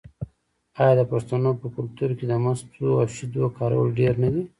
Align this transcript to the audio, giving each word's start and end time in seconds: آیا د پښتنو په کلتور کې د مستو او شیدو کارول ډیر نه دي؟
آیا 0.81 0.93
د 0.97 1.01
پښتنو 1.11 1.49
په 1.61 1.67
کلتور 1.75 2.09
کې 2.17 2.25
د 2.27 2.33
مستو 2.43 2.85
او 3.01 3.07
شیدو 3.15 3.43
کارول 3.57 3.87
ډیر 3.99 4.13
نه 4.23 4.29
دي؟ 4.33 4.43